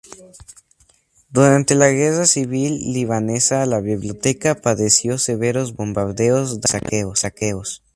[1.29, 7.83] Durante la Guerra Civil Libanesa la biblioteca padeció severos bombardeos, daños y saqueos.